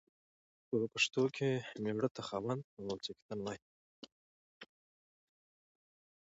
په 0.67 0.75
پښتو 0.93 1.23
کې 1.35 1.49
مېړه 1.83 2.09
ته 2.15 2.21
خاوند 2.27 2.61
او 2.83 2.95
څښتن 3.03 3.39
وايي. 3.41 3.61